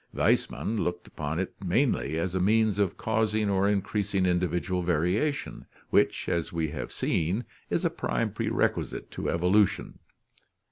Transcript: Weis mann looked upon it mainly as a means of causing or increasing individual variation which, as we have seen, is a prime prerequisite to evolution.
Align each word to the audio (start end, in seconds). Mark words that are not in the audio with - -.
Weis 0.15 0.49
mann 0.49 0.77
looked 0.77 1.07
upon 1.07 1.37
it 1.37 1.53
mainly 1.63 2.17
as 2.17 2.33
a 2.33 2.39
means 2.39 2.79
of 2.79 2.97
causing 2.97 3.51
or 3.51 3.69
increasing 3.69 4.25
individual 4.25 4.81
variation 4.81 5.67
which, 5.91 6.27
as 6.27 6.51
we 6.51 6.69
have 6.69 6.91
seen, 6.91 7.45
is 7.69 7.85
a 7.85 7.89
prime 7.91 8.31
prerequisite 8.33 9.11
to 9.11 9.29
evolution. 9.29 9.99